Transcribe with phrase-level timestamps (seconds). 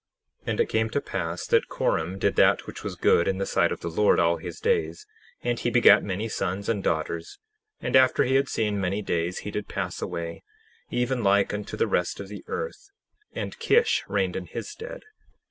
[0.47, 3.45] 10:17 And it came to pass that Corom did that which was good in the
[3.45, 5.05] sight of the Lord all his days;
[5.43, 7.37] and he begat many sons and daughters;
[7.81, 10.41] and after he had seen many days he did pass away,
[10.89, 12.89] even like unto the rest of the earth;
[13.33, 15.03] and Kish reigned in his stead.